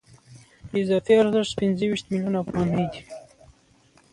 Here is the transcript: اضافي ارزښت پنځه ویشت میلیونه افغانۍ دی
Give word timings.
اضافي 0.81 1.13
ارزښت 1.21 1.51
پنځه 1.59 1.85
ویشت 1.87 2.05
میلیونه 2.11 2.37
افغانۍ 2.43 2.85
دی 2.93 3.01